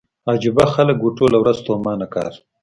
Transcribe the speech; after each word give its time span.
عجيبه 0.31 0.65
خلک 0.75 0.97
وو 0.99 1.15
ټوله 1.17 1.37
ورځ 1.39 1.55
ستومانه 1.63 2.05
کار. 2.15 2.31